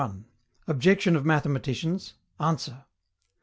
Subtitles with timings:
[0.01, 0.31] 131.
[0.75, 2.13] OBJECTION OF MATHEMATICIANS.
[2.39, 2.85] ANSWER.